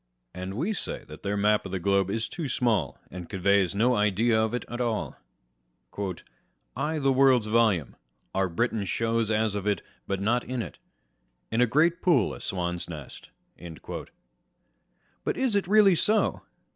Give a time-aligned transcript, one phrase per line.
[0.33, 3.93] And we say that their map of the globe is too small, and conveys no
[3.95, 5.15] idea of it at all.
[6.75, 7.95] I' the world's volume
[8.33, 10.79] Our Britain shows as of it, but not in *t;
[11.51, 13.29] In a great pool a swan's nest
[13.59, 14.07] i1
[15.23, 16.41] but is it really so